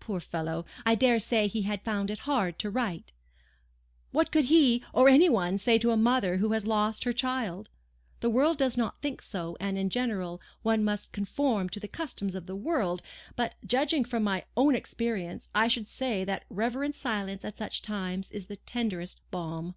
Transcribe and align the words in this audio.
Poor 0.00 0.18
fellow! 0.18 0.64
I 0.86 0.94
dare 0.94 1.20
say 1.20 1.46
he 1.46 1.60
had 1.60 1.82
found 1.84 2.10
it 2.10 2.20
hard 2.20 2.58
to 2.60 2.70
write. 2.70 3.12
What 4.12 4.32
could 4.32 4.46
he—or 4.46 5.10
any 5.10 5.28
one—say 5.28 5.76
to 5.80 5.90
a 5.90 5.96
mother 5.98 6.38
who 6.38 6.52
has 6.52 6.64
lost 6.66 7.04
her 7.04 7.12
child? 7.12 7.68
The 8.20 8.30
world 8.30 8.56
does 8.56 8.78
not 8.78 9.02
think 9.02 9.20
so, 9.20 9.58
and, 9.60 9.76
in 9.76 9.90
general, 9.90 10.40
one 10.62 10.82
must 10.82 11.12
conform 11.12 11.68
to 11.68 11.80
the 11.80 11.86
customs 11.86 12.34
of 12.34 12.46
the 12.46 12.56
world; 12.56 13.02
but, 13.36 13.56
judging 13.66 14.06
from 14.06 14.22
my 14.22 14.46
own 14.56 14.74
experience, 14.74 15.48
I 15.54 15.68
should 15.68 15.86
say 15.86 16.24
that 16.24 16.46
reverent 16.48 16.96
silence 16.96 17.44
at 17.44 17.58
such 17.58 17.82
times 17.82 18.30
is 18.30 18.46
the 18.46 18.56
tenderest 18.56 19.20
balm. 19.30 19.74